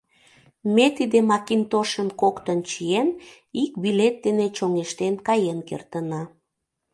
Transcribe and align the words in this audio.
Ме, 0.73 0.85
тиде 0.97 1.19
макинтошым 1.29 2.07
коктын 2.21 2.59
чиен, 2.69 3.09
ик 3.63 3.71
билет 3.83 4.15
дене 4.25 4.45
чоҥештен 4.57 5.15
каен 5.27 5.59
кертына. 5.69 6.21